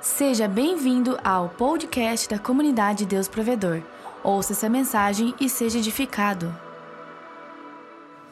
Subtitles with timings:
[0.00, 3.82] Seja bem-vindo ao podcast da comunidade Deus Provedor.
[4.22, 6.56] Ouça essa mensagem e seja edificado.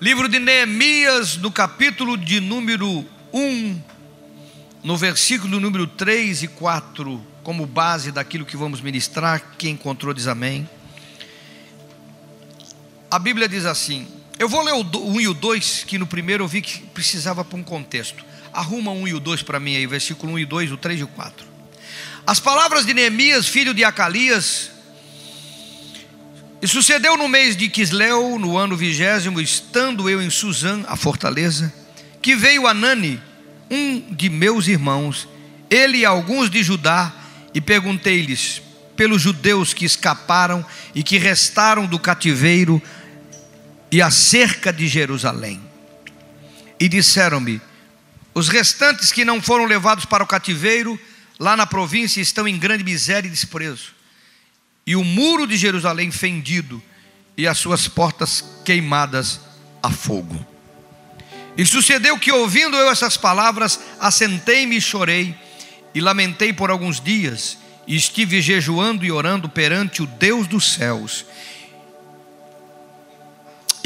[0.01, 3.81] Livro de Neemias, no capítulo de número 1,
[4.85, 9.43] no versículo número 3 e 4, como base daquilo que vamos ministrar.
[9.59, 10.71] Quem encontrou diz amém.
[13.11, 14.07] A Bíblia diz assim:
[14.39, 17.45] eu vou ler o 1 e o 2, que no primeiro eu vi que precisava
[17.45, 18.25] para um contexto.
[18.53, 21.03] Arruma 1 e o 2 para mim aí, versículo 1 e 2, o 3 e
[21.03, 21.56] o 4.
[22.27, 24.73] As palavras de Neemias, filho de Acalias,
[26.61, 31.73] e sucedeu no mês de Quisleu, no ano vigésimo, estando eu em Suzã, a fortaleza,
[32.21, 33.23] que veio Anani,
[33.71, 35.29] um de meus irmãos,
[35.71, 37.15] ele e alguns de Judá,
[37.55, 38.61] e perguntei-lhes
[38.97, 42.83] pelos judeus que escaparam e que restaram do cativeiro
[43.93, 45.61] e acerca de Jerusalém.
[46.81, 47.61] E disseram-me:
[48.35, 50.99] os restantes que não foram levados para o cativeiro,
[51.39, 53.95] lá na província, estão em grande miséria e desprezo.
[54.87, 56.83] E o muro de Jerusalém fendido,
[57.37, 59.41] e as suas portas queimadas
[59.83, 60.45] a fogo.
[61.57, 65.35] E sucedeu que, ouvindo eu essas palavras, assentei-me e chorei,
[65.95, 71.25] e lamentei por alguns dias, e estive jejuando e orando perante o Deus dos céus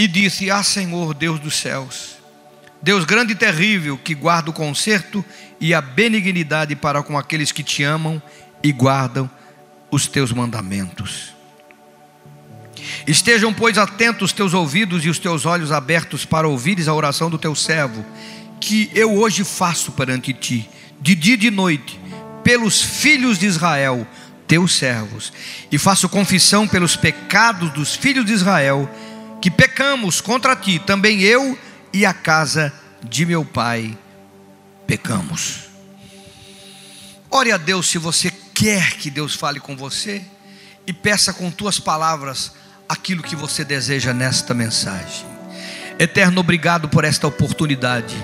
[0.00, 2.16] e disse: Ah, Senhor, Deus dos céus,
[2.80, 5.22] Deus grande e terrível, que guarda o conserto
[5.60, 8.20] e a benignidade para com aqueles que te amam
[8.62, 9.30] e guardam
[9.90, 11.34] os teus mandamentos.
[13.06, 17.28] Estejam, pois, atentos os teus ouvidos e os teus olhos abertos para ouvires a oração
[17.28, 18.04] do teu servo,
[18.58, 20.68] que eu hoje faço perante ti,
[21.00, 22.00] de dia e de noite,
[22.42, 24.06] pelos filhos de Israel,
[24.46, 25.32] teus servos,
[25.70, 28.88] e faço confissão pelos pecados dos filhos de Israel
[29.40, 31.58] que pecamos contra ti, também eu
[31.92, 33.96] e a casa de meu pai
[34.90, 35.68] pecamos.
[37.30, 40.20] Ore a Deus se você quer que Deus fale com você
[40.84, 42.50] e peça com tuas palavras
[42.88, 45.24] aquilo que você deseja nesta mensagem.
[45.96, 48.16] Eterno, obrigado por esta oportunidade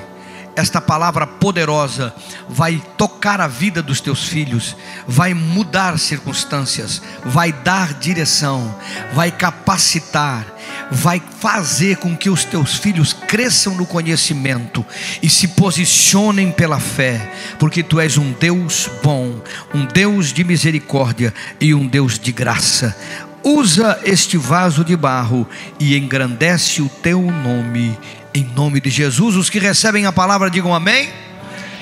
[0.57, 2.15] esta palavra poderosa
[2.49, 4.75] vai tocar a vida dos teus filhos,
[5.07, 8.75] vai mudar circunstâncias, vai dar direção,
[9.13, 10.47] vai capacitar,
[10.91, 14.85] vai fazer com que os teus filhos cresçam no conhecimento
[15.23, 19.41] e se posicionem pela fé, porque tu és um Deus bom,
[19.75, 22.97] um Deus de misericórdia e um Deus de graça.
[23.45, 25.47] Usa este vaso de barro
[25.79, 27.97] e engrandece o teu nome
[28.37, 31.11] em nome de Jesus, os que recebem a palavra digam amém.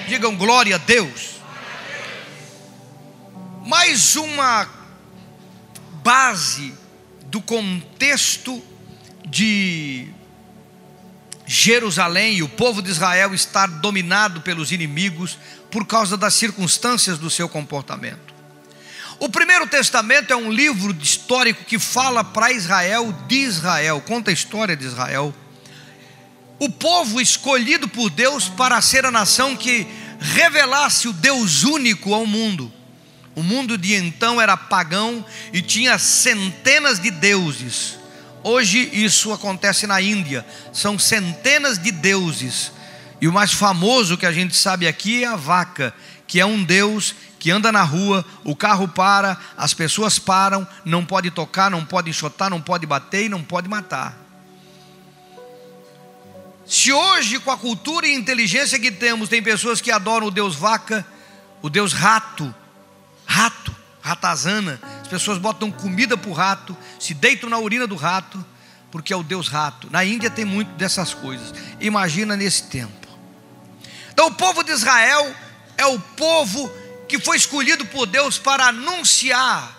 [0.07, 1.41] Digam glória a Deus.
[3.67, 4.69] Mais uma
[6.05, 6.73] base
[7.27, 8.63] do contexto
[9.27, 10.07] de
[11.45, 15.37] Jerusalém e o povo de Israel estar dominado pelos inimigos
[15.73, 18.33] por causa das circunstâncias do seu comportamento.
[19.19, 24.35] O Primeiro Testamento é um livro histórico que fala para Israel de Israel, conta a
[24.35, 25.35] história de Israel
[26.59, 29.87] o povo escolhido por Deus para ser a nação que
[30.21, 32.73] revelasse o Deus único ao mundo.
[33.35, 37.99] O mundo de então era pagão e tinha centenas de deuses.
[38.43, 42.73] Hoje isso acontece na Índia, são centenas de deuses.
[43.21, 45.95] E o mais famoso que a gente sabe aqui é a vaca,
[46.27, 51.05] que é um deus que anda na rua, o carro para, as pessoas param, não
[51.05, 54.24] pode tocar, não pode enxotar, não pode bater e não pode matar.
[56.67, 60.55] Se hoje, com a cultura e inteligência que temos, tem pessoas que adoram o Deus
[60.55, 61.07] vaca,
[61.61, 62.55] o Deus rato,
[63.27, 68.45] rato, ratazana, as pessoas botam comida para o rato, se deitam na urina do rato,
[68.91, 69.89] porque é o Deus rato.
[69.91, 71.53] Na Índia tem muito dessas coisas.
[71.81, 73.09] Imagina nesse tempo.
[74.13, 75.35] Então, o povo de Israel
[75.77, 76.71] é o povo
[77.09, 79.77] que foi escolhido por Deus para anunciar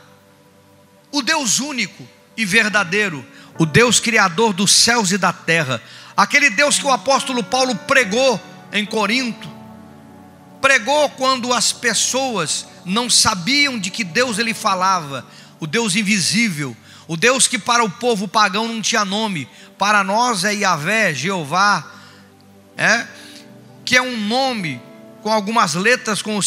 [1.11, 3.25] o Deus único e verdadeiro,
[3.57, 5.81] o Deus criador dos céus e da terra,
[6.15, 8.39] Aquele Deus que o apóstolo Paulo pregou
[8.71, 9.49] em Corinto,
[10.61, 15.25] pregou quando as pessoas não sabiam de que Deus ele falava,
[15.59, 16.75] o Deus invisível,
[17.07, 19.47] o Deus que para o povo pagão não tinha nome,
[19.77, 21.91] para nós é Yahvé, Jeová,
[22.77, 23.05] é,
[23.83, 24.81] que é um nome
[25.21, 26.41] com algumas letras com o,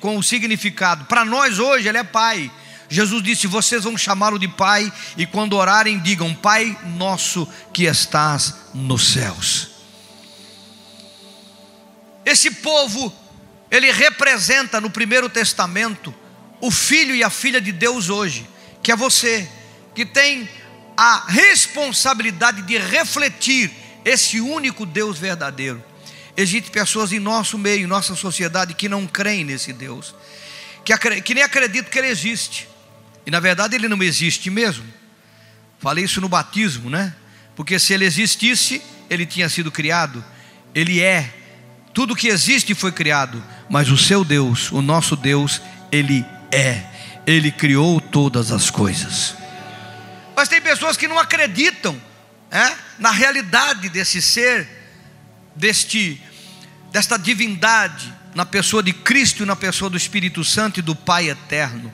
[0.00, 1.06] com o significado.
[1.06, 2.50] Para nós hoje ele é Pai.
[2.88, 8.54] Jesus disse: Vocês vão chamá-lo de Pai, e quando orarem, digam: Pai nosso que estás
[8.74, 9.68] nos céus.
[12.24, 13.14] Esse povo,
[13.70, 16.14] ele representa no Primeiro Testamento
[16.60, 18.48] o filho e a filha de Deus hoje,
[18.82, 19.48] que é você,
[19.94, 20.48] que tem
[20.96, 23.70] a responsabilidade de refletir
[24.04, 25.82] esse único Deus verdadeiro.
[26.36, 30.14] Existem pessoas em nosso meio, em nossa sociedade, que não creem nesse Deus
[30.96, 32.68] que, que nem acredito que ele existe.
[33.26, 34.84] E na verdade ele não existe mesmo.
[35.78, 37.14] Falei isso no batismo, né?
[37.54, 40.24] Porque se ele existisse, ele tinha sido criado.
[40.74, 41.34] Ele é.
[41.92, 43.42] Tudo que existe foi criado.
[43.68, 45.60] Mas o seu Deus, o nosso Deus,
[45.90, 46.84] ele é.
[47.26, 49.34] Ele criou todas as coisas.
[50.36, 52.00] Mas tem pessoas que não acreditam
[52.50, 54.68] é, na realidade desse ser,
[55.54, 56.22] deste,
[56.92, 61.28] desta divindade, na pessoa de Cristo e na pessoa do Espírito Santo e do Pai
[61.28, 61.92] eterno.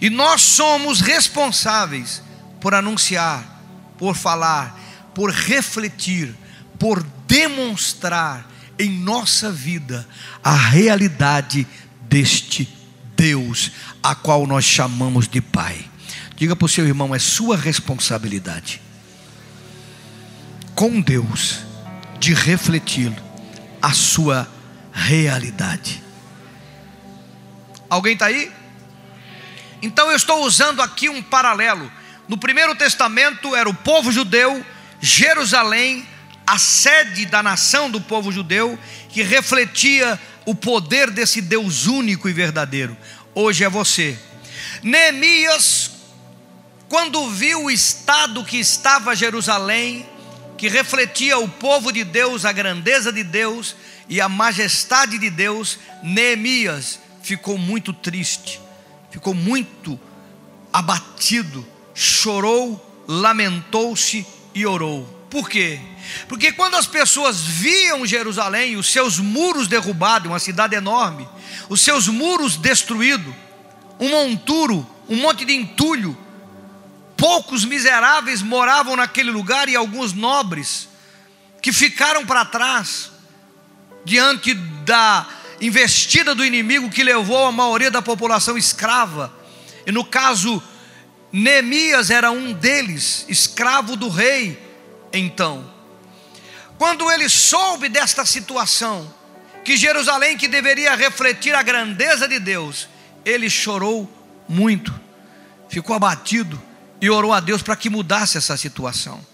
[0.00, 2.22] E nós somos responsáveis
[2.60, 3.62] por anunciar,
[3.98, 4.78] por falar,
[5.14, 6.34] por refletir,
[6.78, 10.06] por demonstrar em nossa vida
[10.42, 11.66] a realidade
[12.02, 12.68] deste
[13.14, 13.70] Deus,
[14.02, 15.84] a qual nós chamamos de Pai.
[16.36, 18.80] Diga para o seu irmão, é sua responsabilidade,
[20.74, 21.58] com Deus,
[22.18, 23.12] de refletir
[23.82, 24.48] a sua
[24.90, 26.02] realidade.
[27.90, 28.50] Alguém está aí?
[29.82, 31.90] Então eu estou usando aqui um paralelo.
[32.28, 34.64] No Primeiro Testamento era o povo judeu,
[35.00, 36.06] Jerusalém,
[36.46, 38.78] a sede da nação do povo judeu,
[39.08, 42.96] que refletia o poder desse Deus único e verdadeiro.
[43.34, 44.18] Hoje é você.
[44.82, 45.90] Neemias
[46.90, 50.04] quando viu o estado que estava Jerusalém,
[50.58, 53.76] que refletia o povo de Deus, a grandeza de Deus
[54.08, 58.60] e a majestade de Deus, Neemias ficou muito triste,
[59.10, 59.98] ficou muito
[60.72, 65.04] abatido, chorou, lamentou-se e orou.
[65.28, 65.78] Por quê?
[66.28, 71.28] Porque quando as pessoas viam Jerusalém, os seus muros derrubados, uma cidade enorme,
[71.68, 73.32] os seus muros destruídos,
[73.98, 76.16] um monturo, um monte de entulho,
[77.16, 80.88] poucos miseráveis moravam naquele lugar e alguns nobres
[81.60, 83.12] que ficaram para trás
[84.04, 85.26] diante da
[85.60, 89.32] investida do inimigo que levou a maioria da população escrava.
[89.86, 90.62] E no caso,
[91.32, 94.58] Neemias era um deles, escravo do rei.
[95.12, 95.70] Então,
[96.78, 99.12] quando ele soube desta situação,
[99.64, 102.88] que Jerusalém, que deveria refletir a grandeza de Deus,
[103.24, 104.10] ele chorou
[104.48, 104.98] muito,
[105.68, 106.60] ficou abatido
[107.00, 109.24] e orou a Deus para que mudasse essa situação.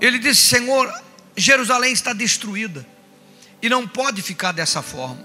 [0.00, 0.92] Ele disse: Senhor,
[1.36, 2.86] Jerusalém está destruída
[3.60, 5.24] e não pode ficar dessa forma.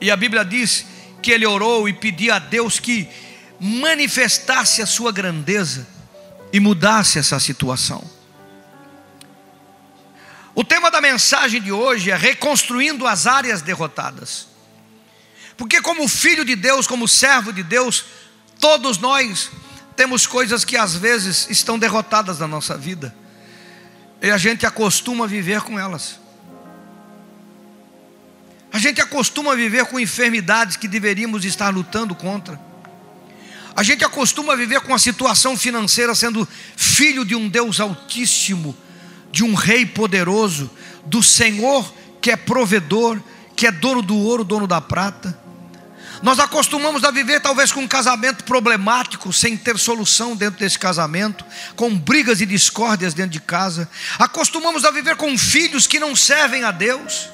[0.00, 0.86] E a Bíblia diz
[1.22, 3.08] que ele orou e pedia a Deus que
[3.58, 5.86] manifestasse a sua grandeza
[6.52, 8.02] e mudasse essa situação.
[10.54, 14.48] O tema da mensagem de hoje é reconstruindo as áreas derrotadas.
[15.56, 18.04] Porque, como filho de Deus, como servo de Deus,
[18.58, 19.50] todos nós
[19.94, 23.14] temos coisas que às vezes estão derrotadas na nossa vida,
[24.22, 26.20] e a gente acostuma a viver com elas.
[28.72, 32.60] A gente acostuma a viver com enfermidades que deveríamos estar lutando contra.
[33.74, 36.46] A gente acostuma a viver com a situação financeira sendo
[36.76, 38.76] filho de um Deus altíssimo,
[39.32, 40.70] de um rei poderoso,
[41.06, 43.18] do Senhor que é provedor,
[43.56, 45.39] que é dono do ouro, dono da prata.
[46.22, 51.44] Nós acostumamos a viver talvez com um casamento problemático, sem ter solução dentro desse casamento,
[51.74, 53.88] com brigas e discórdias dentro de casa.
[54.18, 57.30] Acostumamos a viver com filhos que não servem a Deus.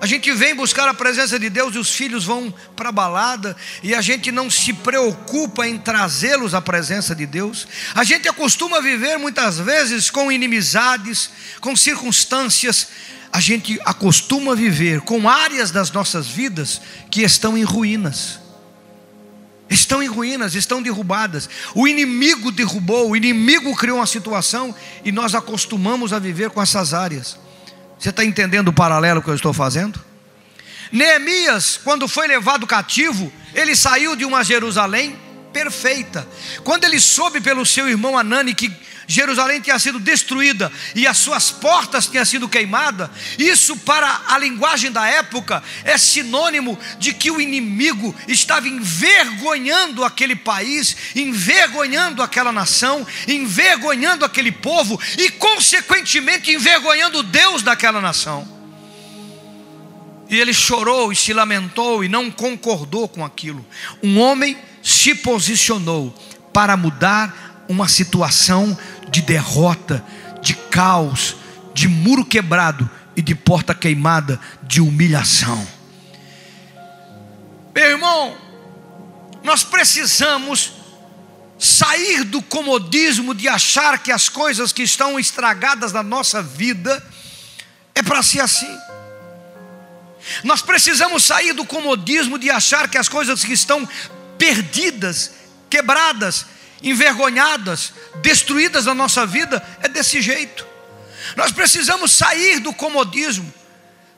[0.00, 3.56] A gente vem buscar a presença de Deus e os filhos vão para a balada
[3.82, 7.66] e a gente não se preocupa em trazê-los à presença de Deus.
[7.94, 12.88] A gente acostuma a viver muitas vezes com inimizades, com circunstâncias
[13.36, 18.40] a gente acostuma viver com áreas das nossas vidas que estão em ruínas.
[19.68, 21.46] Estão em ruínas, estão derrubadas.
[21.74, 24.74] O inimigo derrubou, o inimigo criou uma situação
[25.04, 27.38] e nós acostumamos a viver com essas áreas.
[27.98, 30.02] Você está entendendo o paralelo que eu estou fazendo?
[30.90, 35.14] Neemias, quando foi levado cativo, ele saiu de uma Jerusalém
[35.52, 36.26] perfeita.
[36.64, 38.72] Quando ele soube pelo seu irmão Anani que
[39.06, 43.08] Jerusalém tinha sido destruída e as suas portas tinham sido queimadas,
[43.38, 50.34] isso para a linguagem da época é sinônimo de que o inimigo estava envergonhando aquele
[50.34, 58.56] país, envergonhando aquela nação, envergonhando aquele povo e, consequentemente, envergonhando Deus daquela nação.
[60.28, 63.64] E ele chorou e se lamentou e não concordou com aquilo.
[64.02, 66.12] Um homem se posicionou
[66.52, 68.76] para mudar uma situação
[69.10, 70.04] de derrota,
[70.40, 71.36] de caos,
[71.74, 75.66] de muro quebrado e de porta queimada, de humilhação.
[77.74, 78.36] Meu irmão,
[79.42, 80.72] nós precisamos
[81.58, 87.02] sair do comodismo de achar que as coisas que estão estragadas na nossa vida
[87.94, 88.78] é para ser assim.
[90.42, 93.88] Nós precisamos sair do comodismo de achar que as coisas que estão
[94.36, 95.32] perdidas,
[95.70, 96.46] quebradas,
[96.82, 97.92] envergonhadas,
[98.22, 100.66] destruídas na nossa vida é desse jeito.
[101.36, 103.52] Nós precisamos sair do comodismo,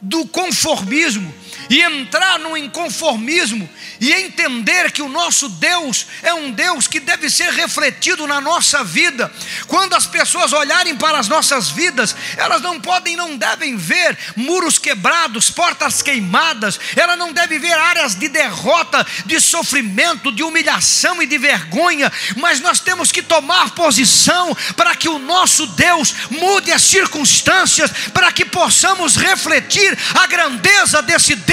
[0.00, 1.32] do conformismo
[1.68, 3.68] e entrar no inconformismo
[4.00, 8.84] e entender que o nosso Deus é um Deus que deve ser refletido na nossa
[8.84, 9.30] vida.
[9.66, 14.78] Quando as pessoas olharem para as nossas vidas, elas não podem, não devem ver muros
[14.78, 21.26] quebrados, portas queimadas, ela não deve ver áreas de derrota, de sofrimento, de humilhação e
[21.26, 26.82] de vergonha, mas nós temos que tomar posição para que o nosso Deus mude as
[26.82, 31.47] circunstâncias, para que possamos refletir a grandeza desse Deus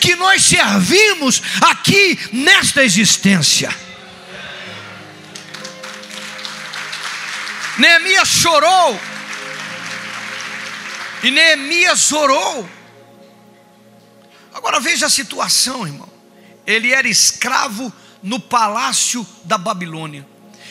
[0.00, 3.74] que nós servimos aqui nesta existência.
[7.78, 9.00] Neemias chorou,
[11.22, 12.68] e Neemias orou.
[14.54, 16.08] Agora veja a situação, irmão.
[16.66, 20.26] Ele era escravo no palácio da Babilônia,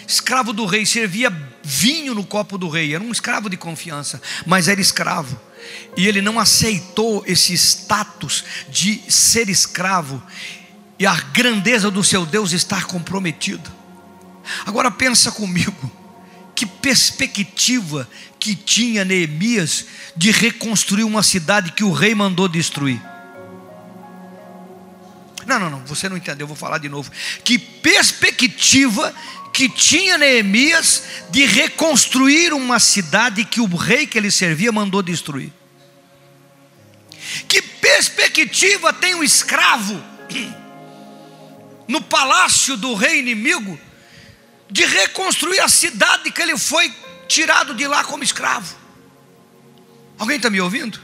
[0.07, 1.29] escravo do rei, servia
[1.65, 5.39] vinho no copo do rei, era um escravo de confiança, mas era escravo
[5.97, 10.21] e ele não aceitou esse status de ser escravo
[10.99, 13.71] e a grandeza do seu Deus estar comprometido.
[14.65, 15.91] Agora pensa comigo,
[16.53, 18.07] que perspectiva
[18.39, 23.01] que tinha Neemias de reconstruir uma cidade que o rei mandou destruir.
[25.45, 27.11] Não, não, não, você não entendeu, eu vou falar de novo.
[27.43, 29.13] Que perspectiva
[29.55, 35.49] que tinha Neemias de reconstruir uma cidade que o rei que ele servia mandou destruir.
[37.47, 40.03] Que perspectiva tem o escravo
[41.87, 43.79] no palácio do rei inimigo
[44.69, 46.93] de reconstruir a cidade que ele foi
[47.25, 48.75] tirado de lá como escravo?
[50.19, 50.99] Alguém está me ouvindo?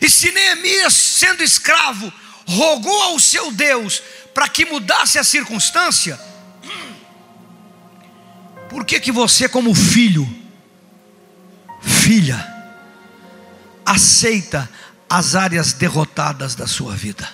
[0.00, 2.12] E se Neemias, sendo escravo,
[2.46, 4.00] rogou ao seu Deus
[4.36, 6.20] para que mudasse a circunstância,
[8.68, 10.28] por que que você como filho,
[11.80, 12.46] filha,
[13.82, 14.68] aceita
[15.08, 17.26] as áreas derrotadas da sua vida?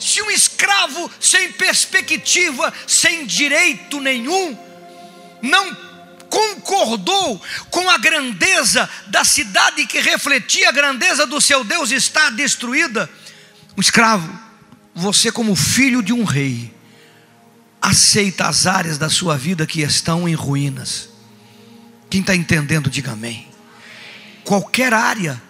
[0.00, 4.56] Se um escravo sem perspectiva, sem direito nenhum,
[5.42, 5.76] não
[6.30, 7.38] concordou
[7.70, 13.10] com a grandeza da cidade que refletia a grandeza do seu Deus está destruída,
[13.76, 14.30] um escravo,
[14.94, 16.72] você, como filho de um rei,
[17.80, 21.08] aceita as áreas da sua vida que estão em ruínas.
[22.10, 23.48] Quem está entendendo, diga amém.
[24.44, 25.40] Qualquer área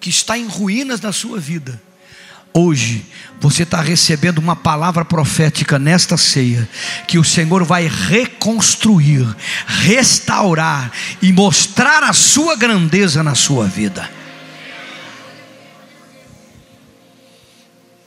[0.00, 1.80] que está em ruínas na sua vida,
[2.52, 3.06] Hoje
[3.40, 6.68] você está recebendo uma palavra profética nesta ceia,
[7.06, 9.24] que o Senhor vai reconstruir,
[9.66, 10.90] restaurar
[11.22, 14.10] e mostrar a sua grandeza na sua vida.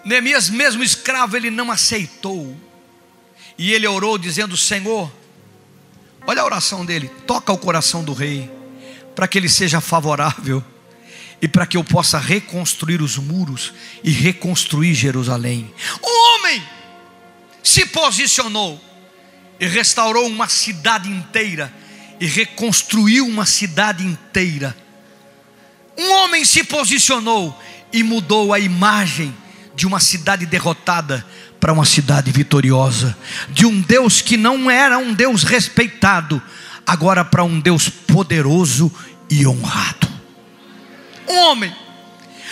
[0.03, 2.55] Neemias, mesmo escravo, ele não aceitou.
[3.57, 5.11] E ele orou dizendo: Senhor,
[6.25, 8.49] olha a oração dele, toca o coração do rei,
[9.15, 10.63] para que ele seja favorável
[11.41, 15.73] e para que eu possa reconstruir os muros e reconstruir Jerusalém.
[16.01, 16.63] Um homem
[17.61, 18.81] se posicionou
[19.59, 21.73] e restaurou uma cidade inteira
[22.19, 24.75] e reconstruiu uma cidade inteira.
[25.97, 27.57] Um homem se posicionou
[27.91, 29.35] e mudou a imagem
[29.75, 31.25] de uma cidade derrotada
[31.59, 33.17] para uma cidade vitoriosa,
[33.49, 36.41] de um Deus que não era um Deus respeitado,
[36.85, 38.91] agora para um Deus poderoso
[39.29, 40.11] e honrado.
[41.27, 41.73] Um homem,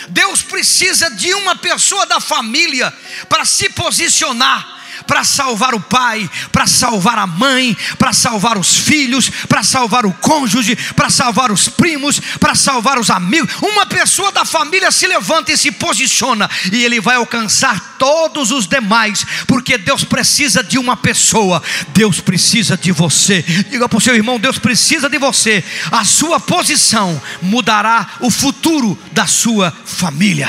[0.08, 2.92] Deus precisa de uma pessoa da família
[3.28, 9.30] para se posicionar para salvar o pai, para salvar a mãe, para salvar os filhos,
[9.48, 13.52] para salvar o cônjuge, para salvar os primos, para salvar os amigos.
[13.62, 18.66] Uma pessoa da família se levanta e se posiciona, e ele vai alcançar todos os
[18.66, 23.42] demais, porque Deus precisa de uma pessoa, Deus precisa de você.
[23.42, 25.62] Diga para o seu irmão: Deus precisa de você.
[25.90, 30.48] A sua posição mudará o futuro da sua família.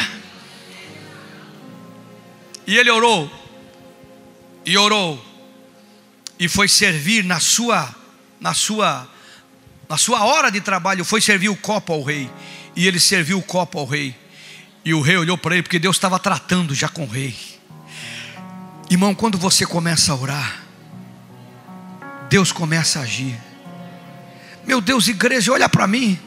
[2.65, 3.42] E ele orou
[4.65, 5.23] e orou.
[6.39, 7.93] E foi servir na sua
[8.39, 9.07] na sua
[9.87, 12.29] na sua hora de trabalho foi servir o copo ao rei.
[12.75, 14.15] E ele serviu o copo ao rei.
[14.83, 17.35] E o rei olhou para ele porque Deus estava tratando já com o rei.
[18.89, 20.63] Irmão quando você começa a orar
[22.29, 23.39] Deus começa a agir.
[24.65, 26.17] Meu Deus igreja olha para mim.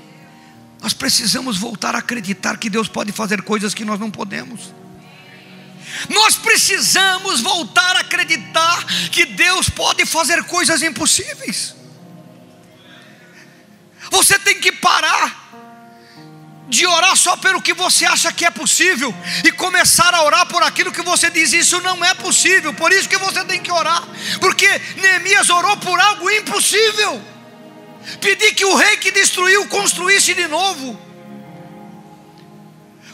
[0.80, 4.72] Nós precisamos voltar a acreditar que Deus pode fazer coisas que nós não podemos
[6.08, 11.74] nós precisamos voltar a acreditar que Deus pode fazer coisas impossíveis.
[14.10, 15.46] Você tem que parar
[16.68, 19.14] de orar só pelo que você acha que é possível
[19.44, 23.08] e começar a orar por aquilo que você diz, isso não é possível, por isso
[23.08, 24.02] que você tem que orar,
[24.40, 27.22] porque Neemias orou por algo impossível,
[28.20, 31.00] pedir que o rei que destruiu construísse de novo.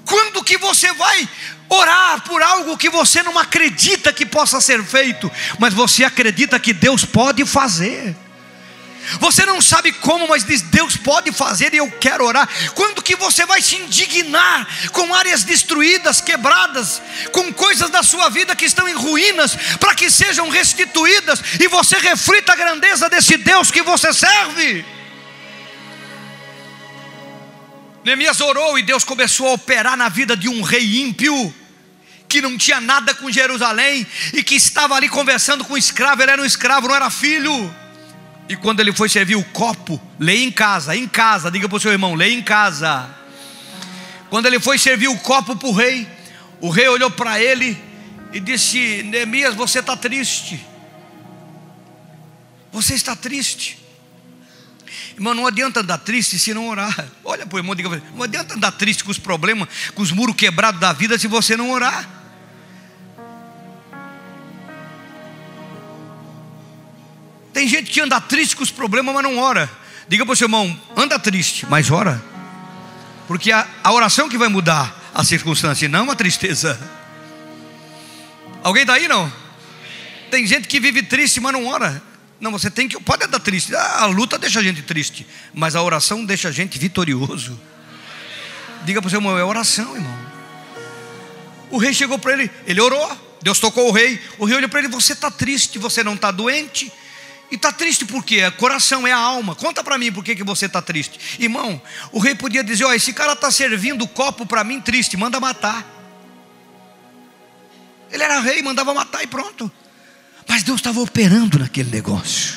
[0.04, 1.28] Quando que você vai
[1.72, 6.72] orar por algo que você não acredita que possa ser feito, mas você acredita que
[6.72, 8.14] Deus pode fazer?
[9.18, 12.48] Você não sabe como, mas diz: Deus pode fazer e eu quero orar.
[12.74, 17.02] Quando que você vai se indignar com áreas destruídas, quebradas,
[17.32, 21.98] com coisas da sua vida que estão em ruínas, para que sejam restituídas e você
[21.98, 24.84] reflita a grandeza desse Deus que você serve?
[28.04, 31.54] Neemias orou e Deus começou a operar na vida de um rei ímpio
[32.32, 36.30] que não tinha nada com Jerusalém e que estava ali conversando com um escravo, ele
[36.30, 37.74] era um escravo, não era filho.
[38.48, 41.80] E quando ele foi servir o copo, leia em casa, em casa, diga para o
[41.80, 43.06] seu irmão, leia em casa.
[44.30, 46.08] Quando ele foi servir o copo para o rei,
[46.58, 47.78] o rei olhou para ele
[48.32, 50.58] e disse: Neemias, você está triste.
[52.72, 53.78] Você está triste.
[55.14, 56.96] Irmão, não adianta andar triste se não orar.
[57.22, 60.34] Olha para o irmão, diga, não adianta andar triste com os problemas, com os muros
[60.34, 62.21] quebrados da vida se você não orar.
[67.52, 69.70] Tem gente que anda triste com os problemas, mas não ora.
[70.08, 72.22] Diga para o seu irmão: anda triste, mas ora.
[73.28, 76.78] Porque a, a oração que vai mudar a circunstância, não a tristeza.
[78.62, 79.30] Alguém está aí não?
[80.30, 82.02] Tem gente que vive triste, mas não ora.
[82.40, 82.98] Não, você tem que.
[83.00, 83.74] Pode andar triste.
[83.74, 87.58] A luta deixa a gente triste, mas a oração deixa a gente vitorioso.
[88.84, 90.18] Diga para o seu irmão: é oração, irmão.
[91.70, 93.32] O rei chegou para ele, ele orou.
[93.42, 94.20] Deus tocou o rei.
[94.38, 96.92] O rei olhou para ele: Você está triste, você não está doente.
[97.52, 98.50] E está triste por quê?
[98.52, 99.54] Coração, é a alma.
[99.54, 101.36] Conta para mim por que, que você está triste.
[101.38, 105.38] Irmão, o rei podia dizer: Ó, esse cara está servindo copo para mim triste, manda
[105.38, 105.86] matar.
[108.10, 109.70] Ele era rei, mandava matar e pronto.
[110.48, 112.54] Mas Deus estava operando naquele negócio.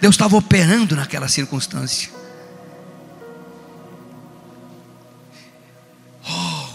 [0.00, 2.08] Deus estava operando naquela circunstância.
[6.30, 6.68] Oh.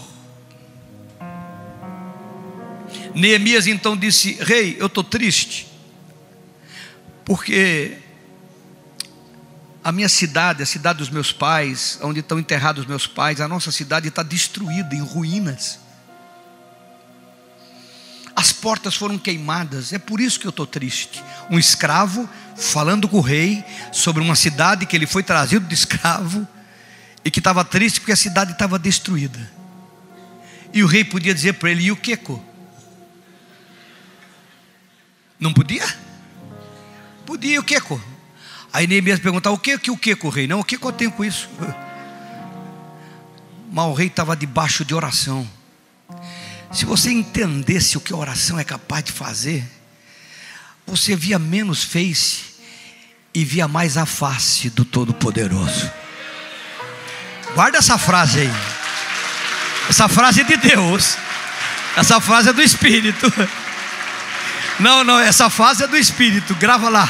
[3.14, 5.71] Neemias então disse: Rei, eu estou triste
[7.32, 7.96] porque
[9.82, 13.72] a minha cidade, a cidade dos meus pais, onde estão enterrados meus pais, a nossa
[13.72, 15.78] cidade está destruída, em ruínas.
[18.36, 21.24] As portas foram queimadas, é por isso que eu estou triste.
[21.48, 26.46] Um escravo falando com o rei sobre uma cidade que ele foi trazido de escravo
[27.24, 29.50] e que estava triste porque a cidade estava destruída.
[30.70, 32.14] E o rei podia dizer para ele: e o que?
[35.40, 36.11] Não podia?
[37.26, 37.76] Podia, o que?
[38.72, 40.46] Aí Neemias perguntava: o que que o que rei?
[40.46, 41.48] Não, o que, que eu tenho com isso?
[43.72, 45.48] Mas o rei estava debaixo de oração.
[46.72, 49.64] Se você entendesse o que a oração é capaz de fazer,
[50.86, 52.52] você via menos face
[53.34, 55.90] e via mais a face do Todo-Poderoso.
[57.54, 58.52] Guarda essa frase aí.
[59.88, 61.16] Essa frase é de Deus.
[61.96, 63.26] Essa frase é do Espírito.
[64.82, 66.56] Não, não, essa fase é do espírito.
[66.56, 67.08] Grava lá.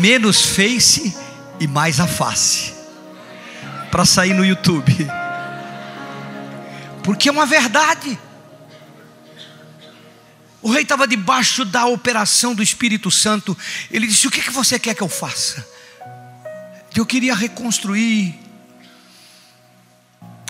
[0.00, 1.16] Menos face
[1.58, 2.74] e mais a face.
[3.90, 4.94] Para sair no YouTube.
[7.02, 8.18] Porque é uma verdade.
[10.60, 13.56] O rei estava debaixo da operação do Espírito Santo.
[13.90, 15.66] Ele disse: O que, que você quer que eu faça?
[16.94, 18.38] Eu queria reconstruir.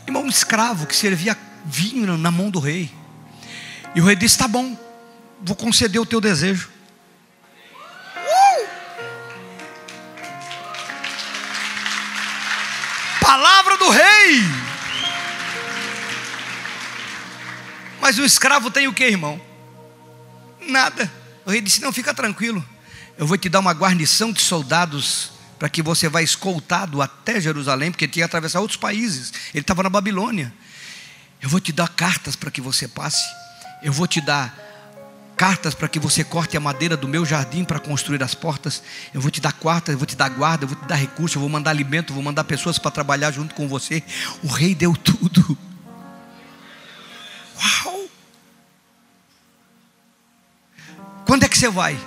[0.05, 2.91] Irmão, um escravo que servia vinho na mão do rei.
[3.95, 4.77] E o rei disse: Tá bom,
[5.43, 6.69] vou conceder o teu desejo.
[8.17, 8.69] Uh!
[13.21, 14.43] Palavra do rei.
[18.01, 19.41] Mas o escravo tem o que, irmão?
[20.61, 21.11] Nada.
[21.45, 22.65] O rei disse: Não, fica tranquilo.
[23.17, 27.91] Eu vou te dar uma guarnição de soldados para que você vá escoltado até Jerusalém,
[27.91, 29.33] porque tinha que atravessar outros países.
[29.53, 30.53] Ele estava na Babilônia.
[31.41, 33.23] Eu vou te dar cartas para que você passe.
[33.83, 34.70] Eu vou te dar
[35.41, 38.83] cartas para que você corte a madeira do meu jardim para construir as portas.
[39.15, 41.39] Eu vou te dar quarta, eu vou te dar guarda, eu vou te dar recurso,
[41.39, 44.03] eu vou mandar alimento, eu vou mandar pessoas para trabalhar junto com você.
[44.43, 45.57] O rei deu tudo.
[47.57, 48.05] Uau!
[51.25, 51.99] Quando é que você vai?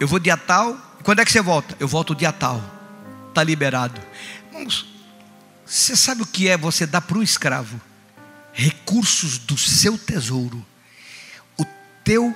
[0.00, 0.76] Eu vou dia tal.
[1.04, 1.76] Quando é que você volta?
[1.78, 2.60] Eu volto dia tal.
[3.28, 4.00] Está liberado.
[4.52, 4.86] Vamos.
[5.64, 7.80] Você sabe o que é você dar para um escravo
[8.52, 10.66] recursos do seu tesouro,
[11.56, 11.64] o
[12.02, 12.34] teu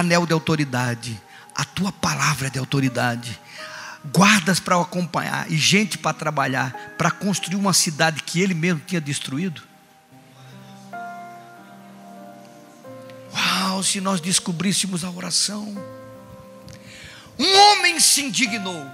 [0.00, 1.20] anel de autoridade,
[1.54, 3.38] a tua palavra é de autoridade,
[4.12, 9.00] guardas para acompanhar e gente para trabalhar, para construir uma cidade que ele mesmo tinha
[9.00, 9.62] destruído?
[13.32, 15.76] Uau, se nós descobríssemos a oração.
[17.38, 18.86] Um homem se indignou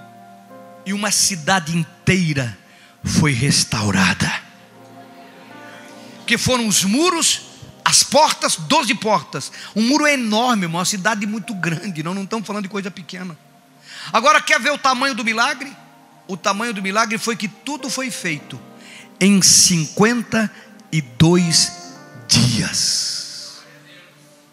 [0.85, 2.57] e uma cidade inteira
[3.03, 4.31] foi restaurada.
[6.25, 7.46] Que foram os muros,
[7.87, 9.51] as portas, doze portas.
[9.73, 12.03] Um muro enorme, uma cidade muito grande.
[12.03, 13.39] Nós não estamos falando de coisa pequena.
[14.11, 15.71] Agora quer ver o tamanho do milagre?
[16.27, 18.59] O tamanho do milagre foi que tudo foi feito
[19.21, 21.71] em 52
[22.27, 23.61] dias.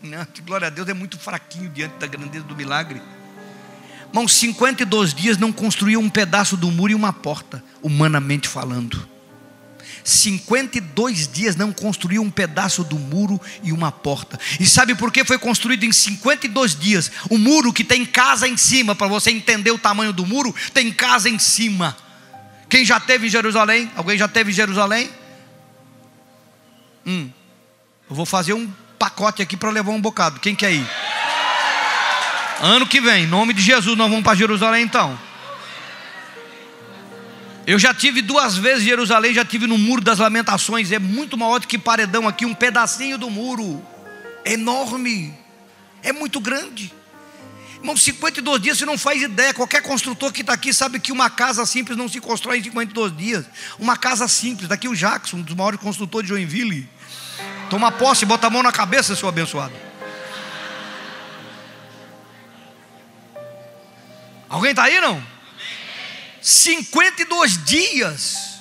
[0.00, 3.02] Não, glória a Deus, é muito fraquinho diante da grandeza do milagre.
[4.12, 9.12] Mas 52 dias não construía um pedaço do muro e uma porta, humanamente falando.
[10.02, 14.38] 52 dias não construiu um pedaço do muro e uma porta.
[14.58, 17.10] E sabe por que foi construído em 52 dias?
[17.30, 20.92] O muro que tem casa em cima, para você entender o tamanho do muro, tem
[20.92, 21.96] casa em cima.
[22.68, 23.90] Quem já teve em Jerusalém?
[23.94, 25.10] Alguém já teve em Jerusalém?
[27.06, 27.30] Hum,
[28.08, 30.40] eu vou fazer um pacote aqui para levar um bocado.
[30.40, 30.88] Quem quer ir?
[32.60, 35.18] Ano que vem, em nome de Jesus, nós vamos para Jerusalém então.
[37.66, 41.36] Eu já tive duas vezes em Jerusalém, já tive no Muro das Lamentações, é muito
[41.36, 43.82] maior do que paredão aqui, um pedacinho do muro,
[44.44, 45.32] enorme,
[46.02, 46.92] é muito grande.
[47.76, 49.52] Irmão, 52 dias você não faz ideia.
[49.52, 53.14] Qualquer construtor que está aqui sabe que uma casa simples não se constrói em 52
[53.14, 53.44] dias.
[53.78, 56.88] Uma casa simples, daqui o Jackson, um dos maiores construtores de Joinville.
[57.68, 59.74] Toma posse, bota a mão na cabeça, seu abençoado.
[64.48, 65.33] Alguém está aí não?
[66.44, 68.60] 52 dias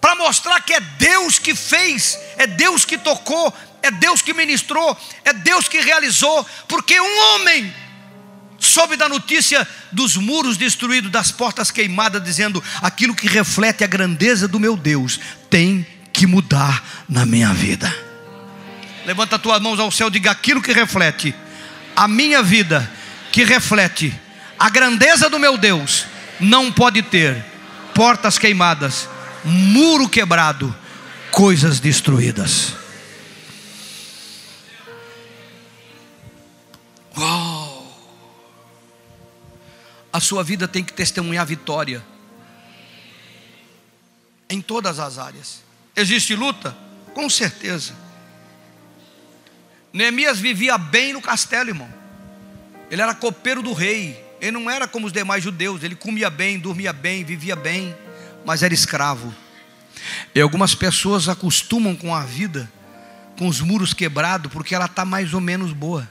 [0.00, 4.98] para mostrar que é Deus que fez, é Deus que tocou, é Deus que ministrou,
[5.24, 7.72] é Deus que realizou, porque um homem
[8.58, 14.48] soube da notícia dos muros destruídos, das portas queimadas, dizendo: aquilo que reflete a grandeza
[14.48, 17.94] do meu Deus tem que mudar na minha vida.
[19.06, 21.32] Levanta as tuas mãos ao céu e diga: aquilo que reflete
[21.94, 22.90] a minha vida,
[23.30, 24.12] que reflete
[24.58, 26.07] a grandeza do meu Deus
[26.40, 27.44] não pode ter
[27.94, 29.08] portas queimadas,
[29.44, 30.74] muro quebrado,
[31.30, 32.74] coisas destruídas.
[37.16, 37.86] Uau!
[40.12, 42.04] A sua vida tem que testemunhar vitória
[44.48, 45.62] em todas as áreas.
[45.94, 46.76] Existe luta?
[47.12, 47.94] Com certeza.
[49.92, 51.92] Neemias vivia bem no castelo, irmão.
[52.90, 54.24] Ele era copeiro do rei.
[54.40, 57.94] Ele não era como os demais judeus, ele comia bem, dormia bem, vivia bem,
[58.44, 59.34] mas era escravo.
[60.34, 62.70] E algumas pessoas acostumam com a vida,
[63.36, 66.08] com os muros quebrados, porque ela está mais ou menos boa.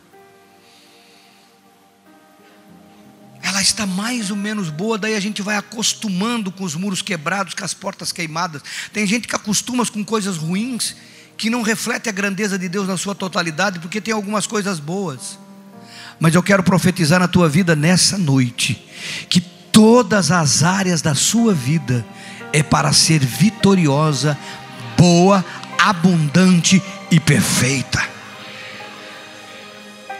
[3.41, 7.53] Ela está mais ou menos boa, daí a gente vai acostumando com os muros quebrados,
[7.53, 8.61] com as portas queimadas.
[8.91, 10.95] Tem gente que acostuma com coisas ruins,
[11.37, 15.39] que não reflete a grandeza de Deus na sua totalidade, porque tem algumas coisas boas.
[16.19, 18.83] Mas eu quero profetizar na tua vida nessa noite,
[19.29, 22.05] que todas as áreas da sua vida
[22.51, 24.37] é para ser vitoriosa,
[24.97, 25.45] boa,
[25.77, 28.03] abundante e perfeita.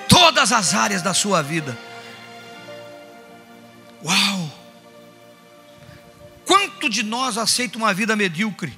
[0.07, 1.77] Todas as áreas da sua vida.
[4.03, 4.53] Uau!
[6.45, 8.77] Quanto de nós aceita uma vida medíocre,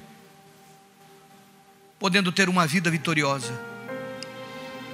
[1.98, 3.52] podendo ter uma vida vitoriosa?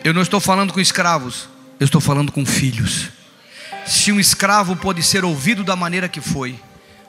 [0.05, 3.09] Eu não estou falando com escravos, eu estou falando com filhos.
[3.87, 6.59] Se um escravo pode ser ouvido da maneira que foi,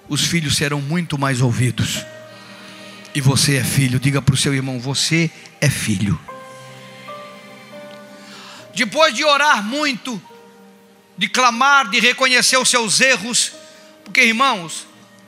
[0.09, 2.05] os filhos serão muito mais ouvidos.
[3.15, 6.19] E você é filho, diga para o seu irmão: você é filho.
[8.75, 10.21] Depois de orar muito,
[11.17, 13.53] de clamar, de reconhecer os seus erros,
[14.03, 14.85] porque irmãos,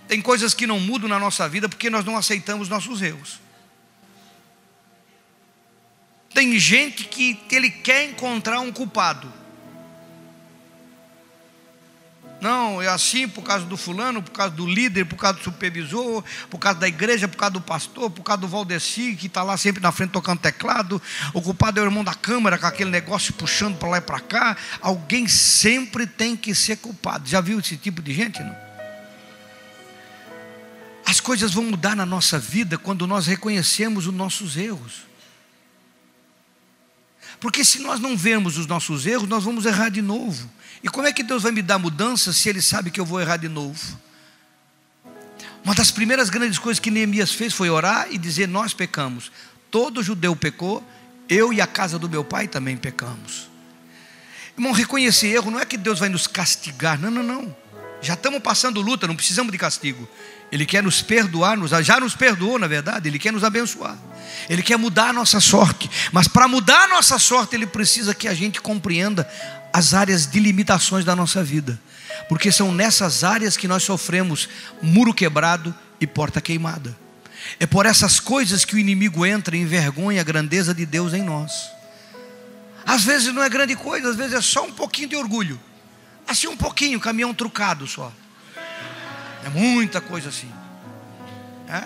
[0.08, 3.40] tem coisas que não mudam na nossa vida porque nós não aceitamos nossos erros.
[6.34, 9.40] Tem gente que ele quer encontrar um culpado.
[12.42, 16.24] Não, é assim por causa do fulano, por causa do líder, por causa do supervisor,
[16.50, 19.58] por causa da igreja, por causa do pastor, por causa do Valdeci, que está lá
[19.58, 21.02] sempre na frente tocando teclado.
[21.34, 24.22] O culpado é o irmão da câmara, com aquele negócio puxando para lá e para
[24.22, 24.56] cá.
[24.80, 27.28] Alguém sempre tem que ser culpado.
[27.28, 28.42] Já viu esse tipo de gente?
[28.42, 28.56] Não?
[31.06, 35.09] As coisas vão mudar na nossa vida quando nós reconhecemos os nossos erros.
[37.40, 40.50] Porque se nós não vemos os nossos erros, nós vamos errar de novo.
[40.84, 43.20] E como é que Deus vai me dar mudança se Ele sabe que eu vou
[43.20, 43.98] errar de novo?
[45.64, 49.32] Uma das primeiras grandes coisas que Neemias fez foi orar e dizer: Nós pecamos.
[49.70, 50.84] Todo judeu pecou,
[51.28, 53.50] eu e a casa do meu pai também pecamos.
[54.58, 57.56] Irmão, reconhecer erro não é que Deus vai nos castigar, não, não, não.
[58.02, 60.10] Já estamos passando luta, não precisamos de castigo.
[60.52, 63.98] Ele quer nos perdoar, nos, já nos perdoou, na verdade, Ele quer nos abençoar.
[64.50, 65.90] Ele quer mudar a nossa sorte.
[66.12, 69.30] Mas para mudar a nossa sorte, Ele precisa que a gente compreenda
[69.72, 71.80] as áreas de limitações da nossa vida.
[72.28, 74.50] Porque são nessas áreas que nós sofremos
[74.82, 76.98] muro quebrado e porta queimada.
[77.60, 81.24] É por essas coisas que o inimigo entra e envergonha a grandeza de Deus em
[81.24, 81.72] nós.
[82.86, 85.60] Às vezes não é grande coisa, às vezes é só um pouquinho de orgulho.
[86.28, 88.12] Assim um pouquinho, caminhão trucado só.
[89.44, 90.52] É muita coisa assim.
[91.68, 91.84] É?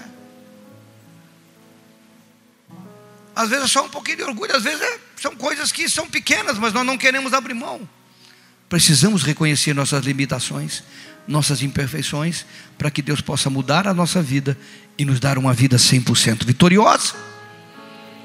[3.36, 6.08] Às vezes é só um pouquinho de orgulho, às vezes é, são coisas que são
[6.08, 7.88] pequenas, mas nós não queremos abrir mão.
[8.70, 10.84] Precisamos reconhecer nossas limitações,
[11.28, 12.46] nossas imperfeições,
[12.78, 14.58] para que Deus possa mudar a nossa vida
[14.98, 17.16] e nos dar uma vida 100% vitoriosa.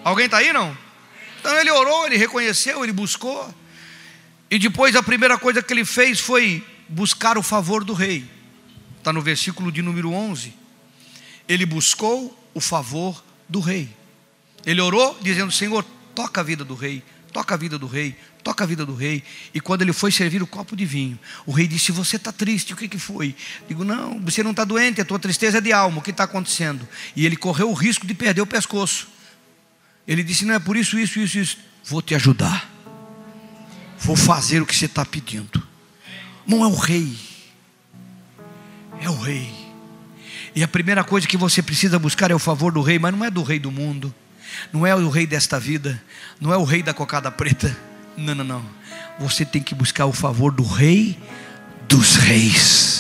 [0.05, 0.77] Alguém está aí não?
[1.41, 3.53] Então ele orou, ele reconheceu, ele buscou.
[4.51, 8.38] E depois a primeira coisa que ele fez foi buscar o favor do rei.
[9.09, 10.53] Está no versículo de número 11.
[11.49, 13.89] Ele buscou o favor do rei.
[14.67, 15.83] Ele orou dizendo: Senhor,
[16.15, 19.25] toca a vida do rei, toca a vida do rei, toca a vida do rei.
[19.55, 22.75] E quando ele foi servir o copo de vinho, o rei disse: Você está triste,
[22.75, 23.35] o que, que foi?
[23.67, 26.25] Digo: Não, você não está doente, a tua tristeza é de alma, o que está
[26.25, 26.87] acontecendo?
[27.17, 29.09] E ele correu o risco de perder o pescoço.
[30.07, 31.57] Ele disse: Não é por isso, isso, isso, isso.
[31.83, 32.71] Vou te ajudar.
[33.99, 35.67] Vou fazer o que você está pedindo.
[36.47, 37.17] Não é o rei,
[39.01, 39.53] é o rei.
[40.55, 43.25] E a primeira coisa que você precisa buscar é o favor do rei, mas não
[43.25, 44.13] é do rei do mundo,
[44.73, 46.03] não é o rei desta vida,
[46.41, 47.77] não é o rei da cocada preta.
[48.17, 48.65] Não, não, não.
[49.21, 51.19] Você tem que buscar o favor do rei
[51.89, 52.98] dos reis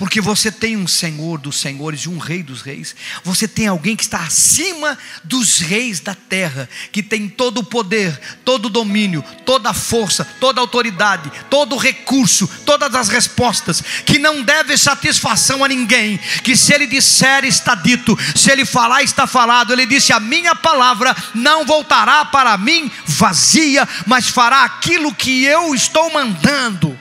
[0.00, 2.96] porque você tem um Senhor dos senhores e um Rei dos reis.
[3.22, 8.18] Você tem alguém que está acima dos reis da terra, que tem todo o poder,
[8.42, 13.82] todo o domínio, toda a força, toda a autoridade, todo o recurso, todas as respostas,
[14.06, 16.18] que não deve satisfação a ninguém.
[16.42, 19.70] Que se ele disser, está dito, se ele falar, está falado.
[19.70, 25.74] Ele disse: A minha palavra não voltará para mim vazia, mas fará aquilo que eu
[25.74, 26.98] estou mandando.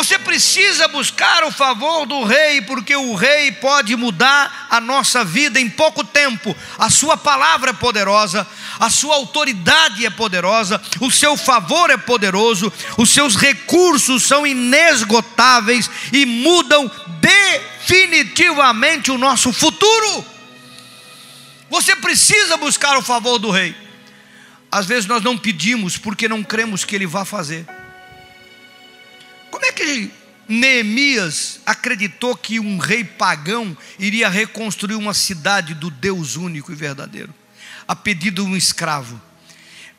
[0.00, 5.60] Você precisa buscar o favor do rei, porque o rei pode mudar a nossa vida
[5.60, 6.56] em pouco tempo.
[6.78, 12.72] A sua palavra é poderosa, a sua autoridade é poderosa, o seu favor é poderoso,
[12.96, 20.24] os seus recursos são inesgotáveis e mudam definitivamente o nosso futuro.
[21.68, 23.76] Você precisa buscar o favor do rei.
[24.72, 27.66] Às vezes nós não pedimos porque não cremos que ele vá fazer.
[29.50, 30.10] Como é que
[30.48, 37.34] Neemias acreditou que um rei pagão iria reconstruir uma cidade do Deus único e verdadeiro,
[37.86, 39.20] a pedido de um escravo?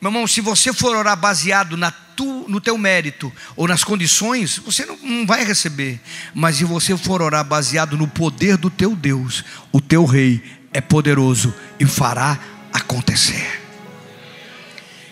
[0.01, 4.57] Meu irmão, se você for orar baseado na tu, no teu mérito ou nas condições,
[4.57, 6.01] você não, não vai receber.
[6.33, 10.81] Mas se você for orar baseado no poder do teu Deus, o teu rei é
[10.81, 12.39] poderoso e fará
[12.73, 13.61] acontecer.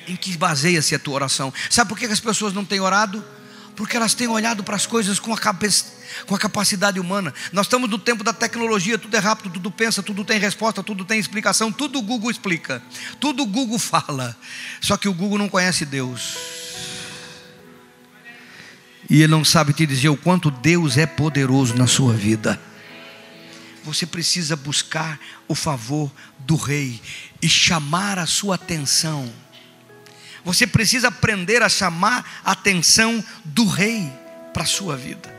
[0.07, 1.53] Em que baseia-se a tua oração?
[1.69, 3.23] Sabe por que as pessoas não têm orado?
[3.79, 5.85] Porque elas têm olhado para as coisas com a, cabeça,
[6.25, 7.33] com a capacidade humana.
[7.53, 11.05] Nós estamos no tempo da tecnologia, tudo é rápido, tudo pensa, tudo tem resposta, tudo
[11.05, 12.83] tem explicação, tudo o Google explica,
[13.21, 14.35] tudo o Google fala.
[14.81, 16.35] Só que o Google não conhece Deus.
[19.09, 22.61] E ele não sabe te dizer o quanto Deus é poderoso na sua vida.
[23.85, 26.99] Você precisa buscar o favor do rei
[27.41, 29.31] e chamar a sua atenção
[30.53, 34.11] você precisa aprender a chamar a atenção do rei
[34.51, 35.31] para a sua vida.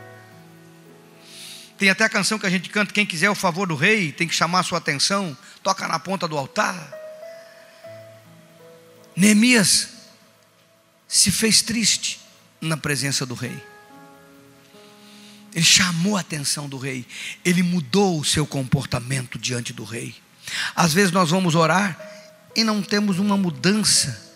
[1.77, 4.25] Tem até a canção que a gente canta: quem quiser o favor do rei tem
[4.25, 6.93] que chamar a sua atenção, toca na ponta do altar.
[9.13, 9.89] Neemias
[11.09, 12.21] se fez triste
[12.61, 13.61] na presença do rei.
[15.53, 17.05] Ele chamou a atenção do rei,
[17.43, 20.15] ele mudou o seu comportamento diante do rei.
[20.73, 21.99] Às vezes nós vamos orar
[22.55, 24.30] e não temos uma mudança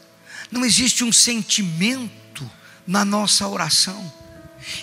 [0.52, 2.50] não existe um sentimento
[2.86, 4.12] na nossa oração.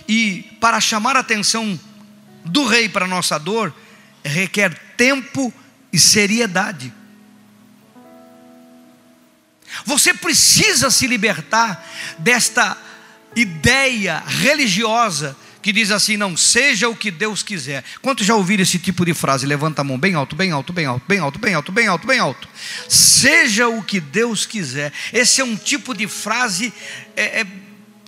[0.08, 1.78] E para chamar a atenção
[2.44, 3.74] do rei para a nossa dor,
[4.24, 5.52] requer tempo
[5.92, 6.92] e seriedade.
[9.84, 11.84] Você precisa se libertar
[12.18, 12.76] desta
[13.34, 17.84] ideia religiosa que diz assim: não, seja o que Deus quiser.
[18.02, 19.46] Quantos já ouviram esse tipo de frase?
[19.46, 22.06] Levanta a mão bem alto, bem alto, bem alto, bem alto, bem alto, bem alto,
[22.06, 22.48] bem alto.
[22.88, 24.92] Seja o que Deus quiser.
[25.12, 26.72] Esse é um tipo de frase
[27.16, 27.46] é, é,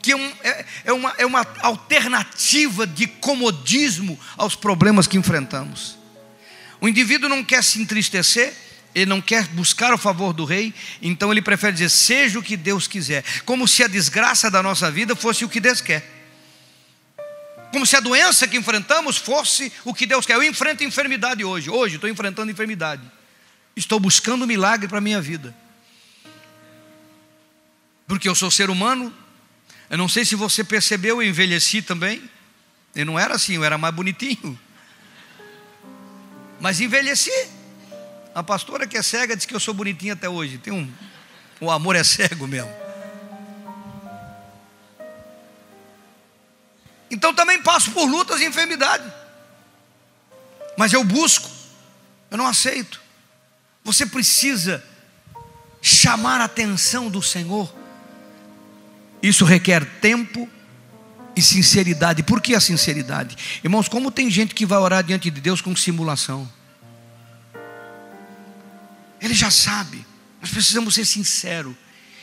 [0.02, 5.96] que é, um, é, é, uma, é uma alternativa de comodismo aos problemas que enfrentamos.
[6.80, 8.52] O indivíduo não quer se entristecer,
[8.94, 12.56] ele não quer buscar o favor do rei, então ele prefere dizer: seja o que
[12.56, 16.13] Deus quiser, como se a desgraça da nossa vida fosse o que Deus quer.
[17.74, 20.36] Como se a doença que enfrentamos fosse o que Deus quer.
[20.36, 21.68] Eu enfrento enfermidade hoje.
[21.68, 23.02] Hoje estou enfrentando enfermidade.
[23.74, 25.52] Estou buscando milagre para a minha vida.
[28.06, 29.12] Porque eu sou ser humano.
[29.90, 32.22] Eu não sei se você percebeu, eu envelheci também.
[32.94, 34.56] Eu não era assim, eu era mais bonitinho.
[36.60, 37.48] Mas envelheci.
[38.36, 40.58] A pastora que é cega diz que eu sou bonitinho até hoje.
[40.58, 40.88] Tem um,
[41.60, 42.83] o amor é cego mesmo.
[47.24, 49.10] Então também passo por lutas e enfermidade.
[50.76, 51.48] Mas eu busco,
[52.30, 53.00] eu não aceito.
[53.82, 54.84] Você precisa
[55.80, 57.74] chamar a atenção do Senhor.
[59.22, 60.46] Isso requer tempo
[61.34, 62.22] e sinceridade.
[62.22, 63.60] Por que a sinceridade?
[63.64, 66.46] Irmãos, como tem gente que vai orar diante de Deus com simulação?
[69.18, 70.06] Ele já sabe.
[70.42, 71.74] Nós precisamos ser sinceros.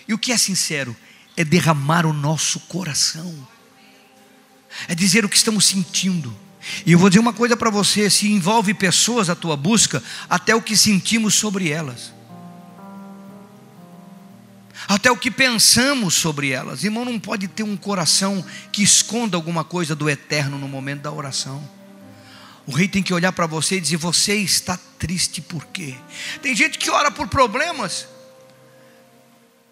[0.08, 0.96] E o que é sincero?
[1.36, 3.48] É derramar o nosso coração
[4.88, 6.36] é dizer o que estamos sentindo.
[6.86, 10.56] E eu vou dizer uma coisa para você: se envolve pessoas a tua busca, até
[10.56, 12.14] o que sentimos sobre elas,
[14.88, 16.84] até o que pensamos sobre elas.
[16.84, 21.12] Irmão, não pode ter um coração que esconda alguma coisa do eterno no momento da
[21.12, 21.68] oração.
[22.68, 25.96] O rei tem que olhar para você e dizer: Você está triste por quê?
[26.42, 28.08] Tem gente que ora por problemas.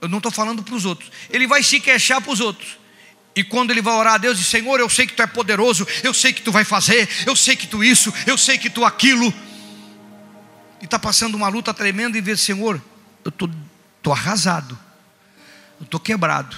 [0.02, 1.12] Eu não estou falando para os outros.
[1.30, 2.78] Ele vai se queixar para os outros.
[3.36, 5.88] E quando ele vai orar a Deus, diz: Senhor, eu sei que tu é poderoso,
[6.04, 8.84] eu sei que tu vai fazer, eu sei que tu isso, eu sei que tu
[8.84, 9.34] aquilo.
[10.82, 12.82] E está passando uma luta tremenda e vê, Senhor,
[13.24, 13.56] eu estou tô,
[14.02, 14.78] tô arrasado,
[15.80, 16.56] eu estou quebrado,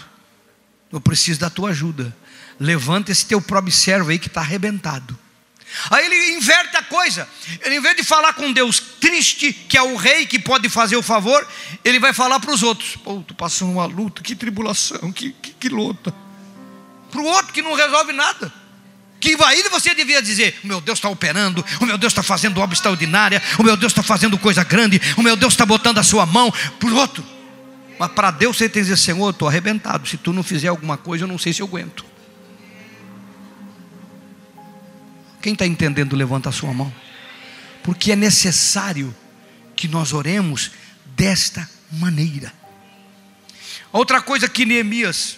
[0.92, 2.16] eu preciso da tua ajuda.
[2.60, 5.18] Levanta esse teu próprio servo aí que está arrebentado.
[5.90, 7.28] Aí ele inverte a coisa.
[7.62, 10.96] Ele, em vez de falar com Deus triste, que é o rei que pode fazer
[10.96, 11.48] o favor,
[11.84, 15.54] ele vai falar para os outros: Pô, estou passando uma luta, que tribulação, que, que,
[15.54, 16.14] que luta
[17.12, 18.52] para o outro que não resolve nada.
[19.20, 22.60] Que aí você devia dizer: o meu Deus está operando, o meu Deus está fazendo
[22.60, 26.04] obra extraordinária, o meu Deus está fazendo coisa grande, o meu Deus está botando a
[26.04, 27.24] sua mão para o outro.
[28.00, 30.08] Mas para Deus você tem que dizer: Senhor, eu estou arrebentado.
[30.08, 32.04] Se tu não fizer alguma coisa, eu não sei se eu aguento.
[35.40, 36.92] Quem está entendendo, levanta a sua mão.
[37.84, 39.16] Porque é necessário
[39.76, 40.72] que nós oremos
[41.16, 42.54] desta maneira.
[43.92, 45.38] Outra coisa que Neemias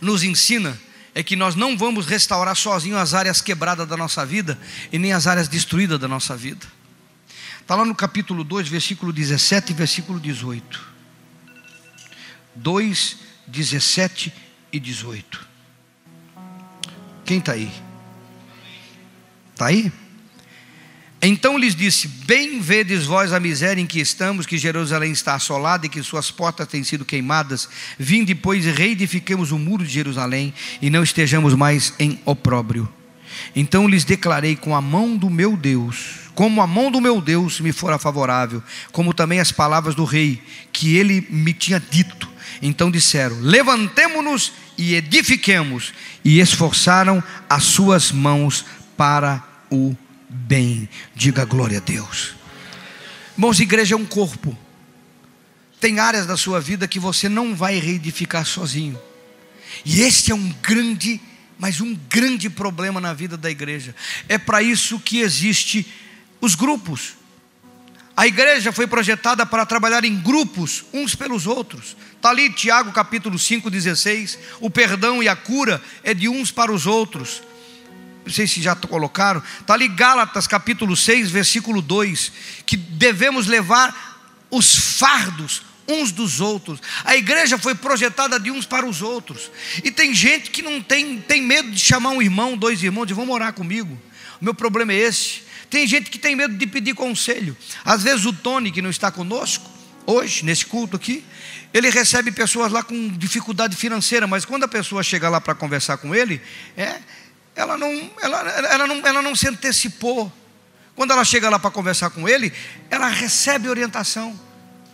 [0.00, 0.78] nos ensina
[1.14, 4.58] é que nós não vamos restaurar sozinhos as áreas quebradas da nossa vida
[4.92, 6.66] e nem as áreas destruídas da nossa vida.
[7.60, 10.80] Está lá no capítulo 2, versículo 17 e versículo 18.
[12.56, 13.16] 2,
[13.46, 14.32] 17
[14.72, 15.46] e 18.
[17.24, 17.72] Quem está aí?
[19.52, 19.92] Está aí?
[21.26, 25.86] Então lhes disse: Bem vedes vós a miséria em que estamos, que Jerusalém está assolada
[25.86, 27.66] e que suas portas têm sido queimadas.
[27.98, 32.86] Vinde, pois, e reedifiquemos o muro de Jerusalém e não estejamos mais em opróbrio.
[33.56, 37.58] Então lhes declarei com a mão do meu Deus, como a mão do meu Deus
[37.58, 42.28] me fora favorável, como também as palavras do rei que ele me tinha dito.
[42.60, 49.96] Então disseram: Levantemo-nos e edifiquemos, e esforçaram as suas mãos para o
[50.34, 50.88] bem.
[51.14, 52.34] Diga glória a Deus.
[53.34, 54.56] Irmãos, igreja é um corpo.
[55.80, 59.00] Tem áreas da sua vida que você não vai reedificar sozinho.
[59.84, 61.20] E este é um grande,
[61.58, 63.94] mas um grande problema na vida da igreja.
[64.28, 65.86] É para isso que existe
[66.40, 67.14] os grupos.
[68.16, 71.96] A igreja foi projetada para trabalhar em grupos, uns pelos outros.
[72.16, 74.38] Está ali Tiago capítulo 5,16.
[74.60, 77.42] O perdão e a cura é de uns para os outros
[78.24, 82.32] não sei se já colocaram, está ali Gálatas capítulo 6, versículo 2,
[82.64, 84.14] que devemos levar
[84.50, 86.80] os fardos uns dos outros.
[87.04, 89.50] A igreja foi projetada de uns para os outros.
[89.82, 93.14] E tem gente que não tem, tem medo de chamar um irmão, dois irmãos, de
[93.14, 93.98] vão morar comigo.
[94.40, 95.42] O meu problema é esse.
[95.68, 97.56] Tem gente que tem medo de pedir conselho.
[97.84, 99.68] Às vezes o Tony, que não está conosco,
[100.06, 101.24] hoje, nesse culto aqui,
[101.72, 105.96] ele recebe pessoas lá com dificuldade financeira, mas quando a pessoa chega lá para conversar
[105.96, 106.40] com ele,
[106.76, 107.00] é,
[107.54, 110.32] ela não, ela, ela, não, ela não se antecipou.
[110.96, 112.52] Quando ela chega lá para conversar com ele,
[112.90, 114.38] ela recebe orientação,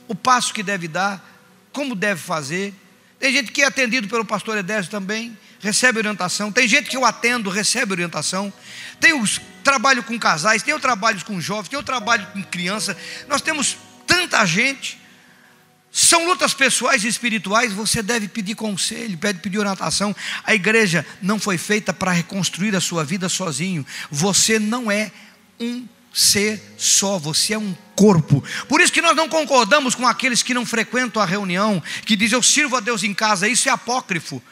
[0.08, 1.22] o passo que deve dar,
[1.72, 2.74] como deve fazer.
[3.18, 6.50] Tem gente que é atendido pelo pastor Edésio também, recebe orientação.
[6.50, 8.52] Tem gente que eu atendo, recebe orientação.
[8.98, 9.24] Tem o
[9.62, 12.96] trabalho com casais, tem o trabalho com jovens, tem o trabalho com criança.
[13.28, 14.99] Nós temos tanta gente.
[15.92, 20.14] São lutas pessoais e espirituais, você deve pedir conselho, deve pedir orientação.
[20.44, 23.84] A igreja não foi feita para reconstruir a sua vida sozinho.
[24.10, 25.10] Você não é
[25.58, 28.42] um ser só, você é um corpo.
[28.68, 32.36] Por isso que nós não concordamos com aqueles que não frequentam a reunião, que dizem
[32.36, 34.42] eu sirvo a Deus em casa, isso é apócrifo.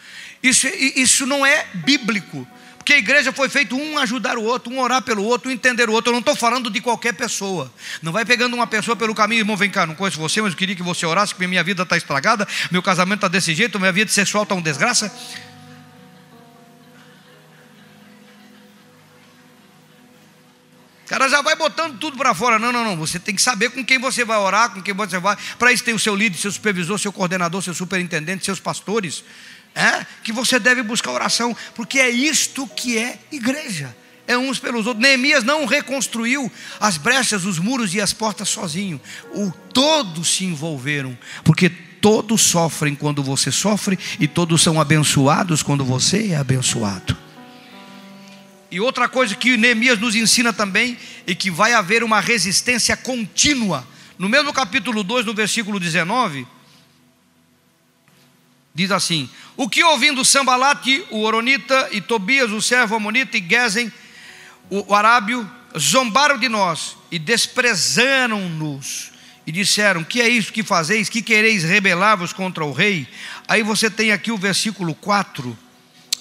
[0.43, 2.47] Isso, isso não é bíblico.
[2.89, 5.91] Porque a igreja foi feito um ajudar o outro, um orar pelo outro, um entender
[5.91, 6.09] o outro.
[6.09, 7.71] Eu não estou falando de qualquer pessoa.
[8.01, 10.57] Não vai pegando uma pessoa pelo caminho, irmão, vem cá, não conheço você, mas eu
[10.57, 13.93] queria que você orasse, porque minha vida está estragada, meu casamento está desse jeito, minha
[13.93, 15.15] vida sexual está uma desgraça.
[21.05, 22.59] O cara já vai botando tudo para fora.
[22.59, 22.97] Não, não, não.
[22.97, 25.37] Você tem que saber com quem você vai orar, com quem você vai.
[25.59, 29.23] Para isso tem o seu líder, seu supervisor, seu coordenador, seu superintendente, seus pastores.
[29.79, 30.05] É?
[30.25, 33.97] Que você deve buscar oração, porque é isto que é igreja.
[34.27, 35.01] É uns pelos outros.
[35.01, 36.51] Neemias não reconstruiu
[36.81, 39.01] as brechas, os muros e as portas sozinho.
[39.33, 45.85] O, todos se envolveram, porque todos sofrem quando você sofre e todos são abençoados quando
[45.85, 47.17] você é abençoado.
[48.73, 53.87] E outra coisa que Neemias nos ensina também é que vai haver uma resistência contínua.
[54.19, 56.49] No mesmo capítulo 2, no versículo 19,
[58.75, 63.93] diz assim: O que ouvindo Sambalate, o Oronita, e Tobias, o servo Amonita, e Gesem,
[64.71, 69.13] o arábio, zombaram de nós e desprezaram-nos.
[69.47, 71.09] E disseram: Que é isso que fazeis?
[71.09, 73.09] Que quereis rebelar-vos contra o rei?
[73.47, 75.57] Aí você tem aqui o versículo 4,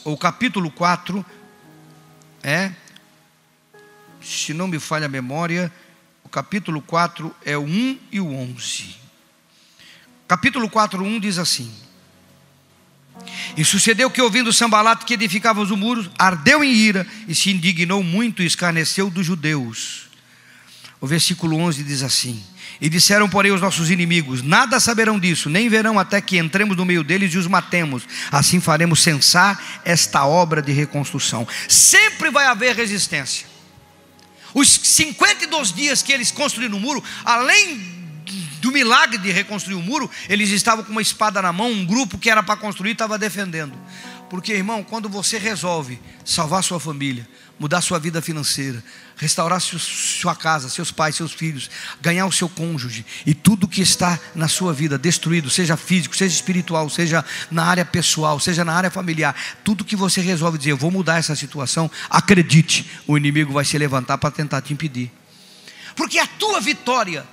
[0.06, 1.26] ou capítulo 4,
[2.42, 2.72] é,
[4.22, 5.72] se não me falha a memória,
[6.24, 8.96] o capítulo 4 é o 1 e o 11.
[10.28, 11.74] Capítulo 4, 1 diz assim:
[13.56, 18.04] E sucedeu que, ouvindo Sambalat que edificava os muros, ardeu em ira e se indignou
[18.04, 20.08] muito e escarneceu dos judeus.
[21.02, 22.44] O versículo 11 diz assim:
[22.80, 26.86] e disseram, porém, os nossos inimigos: Nada saberão disso, nem verão até que entremos no
[26.86, 28.04] meio deles e os matemos.
[28.32, 31.48] Assim faremos cessar esta obra de reconstrução.
[31.68, 33.48] Sempre vai haver resistência.
[34.54, 37.97] Os 52 dias que eles construíram o muro, além
[38.58, 42.18] do milagre de reconstruir o muro, eles estavam com uma espada na mão, um grupo
[42.18, 43.74] que era para construir estava defendendo.
[44.30, 47.28] Porque, irmão, quando você resolve salvar sua família,
[47.58, 48.84] mudar sua vida financeira,
[49.16, 51.70] restaurar sua casa, seus pais, seus filhos,
[52.02, 56.36] ganhar o seu cônjuge e tudo que está na sua vida destruído, seja físico, seja
[56.36, 60.78] espiritual, seja na área pessoal, seja na área familiar, tudo que você resolve dizer, eu
[60.78, 65.12] vou mudar essa situação, acredite, o inimigo vai se levantar para tentar te impedir.
[65.96, 67.26] Porque a tua vitória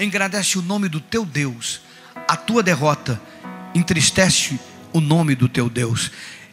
[0.00, 1.80] engrandece o nome do teu Deus,
[2.26, 3.20] a tua derrota
[3.74, 4.58] entristece
[4.92, 6.10] o nome do teu Deus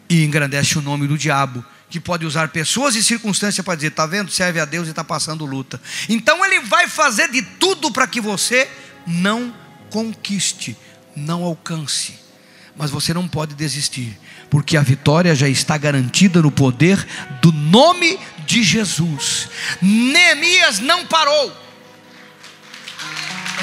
[0.09, 4.05] e engrandece o nome do diabo que pode usar pessoas e circunstâncias para dizer: está
[4.05, 5.81] vendo, serve a Deus e está passando luta.
[6.09, 8.69] Então ele vai fazer de tudo para que você
[9.05, 9.53] não
[9.89, 10.75] conquiste,
[11.15, 12.15] não alcance.
[12.75, 14.19] Mas você não pode desistir,
[14.51, 17.03] porque a vitória já está garantida no poder
[17.41, 19.49] do nome de Jesus.
[19.81, 21.66] Neemias não parou.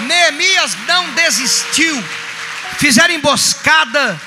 [0.01, 2.03] Neemias não desistiu.
[2.79, 4.21] Fizeram emboscada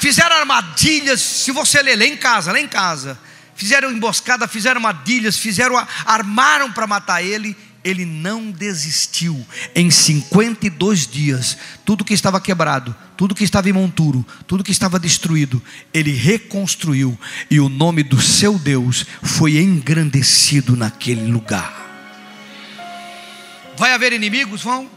[0.00, 1.20] fizeram armadilhas.
[1.20, 3.18] Se você ler, lê em casa, lê em casa.
[3.54, 7.54] Fizeram emboscada, fizeram armadilhas, fizeram, armaram para matar ele.
[7.84, 9.46] Ele não desistiu.
[9.74, 14.98] Em 52 dias, tudo que estava quebrado, tudo que estava em monturo, tudo que estava
[14.98, 15.62] destruído,
[15.92, 17.18] ele reconstruiu.
[17.50, 21.79] E o nome do seu Deus foi engrandecido naquele lugar.
[23.80, 24.62] Vai haver inimigos?
[24.62, 24.90] Vão.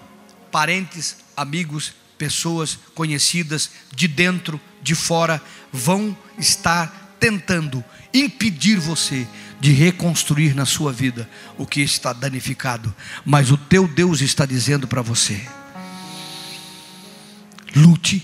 [0.52, 7.82] Parentes, amigos, pessoas conhecidas de dentro, de fora, vão estar tentando
[8.14, 9.26] impedir você
[9.62, 14.86] de reconstruir na sua vida o que está danificado, mas o teu Deus está dizendo
[14.86, 15.42] para você:
[17.74, 18.22] lute,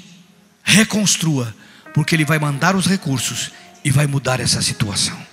[0.62, 1.56] reconstrua,
[1.94, 3.50] porque Ele vai mandar os recursos
[3.82, 5.29] e vai mudar essa situação.